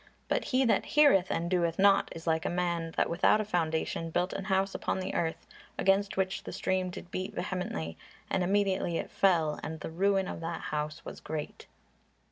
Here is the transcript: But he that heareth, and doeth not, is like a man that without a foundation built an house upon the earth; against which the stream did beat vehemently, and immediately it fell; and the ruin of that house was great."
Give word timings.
But 0.29 0.45
he 0.45 0.65
that 0.65 0.83
heareth, 0.97 1.29
and 1.29 1.47
doeth 1.47 1.77
not, 1.77 2.09
is 2.15 2.25
like 2.25 2.43
a 2.43 2.49
man 2.49 2.89
that 2.97 3.07
without 3.07 3.39
a 3.39 3.45
foundation 3.45 4.09
built 4.09 4.33
an 4.33 4.45
house 4.45 4.73
upon 4.73 4.99
the 4.99 5.13
earth; 5.13 5.45
against 5.77 6.17
which 6.17 6.41
the 6.43 6.51
stream 6.51 6.89
did 6.89 7.11
beat 7.11 7.35
vehemently, 7.35 7.99
and 8.27 8.41
immediately 8.41 8.97
it 8.97 9.11
fell; 9.11 9.59
and 9.61 9.79
the 9.81 9.91
ruin 9.91 10.27
of 10.27 10.39
that 10.41 10.61
house 10.61 11.05
was 11.05 11.19
great." 11.19 11.67